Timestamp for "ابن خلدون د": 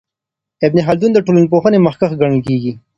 0.67-1.17